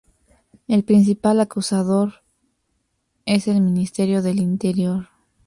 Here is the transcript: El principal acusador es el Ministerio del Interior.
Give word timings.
El 0.67 0.83
principal 0.83 1.39
acusador 1.41 2.23
es 3.27 3.47
el 3.47 3.61
Ministerio 3.61 4.23
del 4.23 4.39
Interior. 4.39 5.09